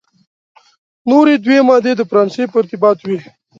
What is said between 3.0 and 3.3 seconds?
وې.